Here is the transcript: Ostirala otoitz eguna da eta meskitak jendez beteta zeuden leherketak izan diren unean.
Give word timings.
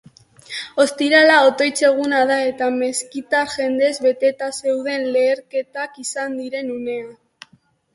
Ostirala 0.85 1.35
otoitz 1.49 1.75
eguna 1.89 2.23
da 2.33 2.39
eta 2.47 2.71
meskitak 2.79 3.55
jendez 3.61 3.93
beteta 4.09 4.53
zeuden 4.59 5.09
leherketak 5.15 6.05
izan 6.09 6.39
diren 6.45 6.79
unean. 6.83 7.19